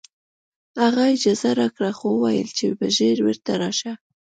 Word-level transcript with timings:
هغه 0.83 1.03
اجازه 1.15 1.49
راکړه 1.61 1.91
خو 1.97 2.07
وویل 2.13 2.49
چې 2.57 2.65
ژر 2.95 3.17
بېرته 3.25 3.53
راشه 3.61 3.93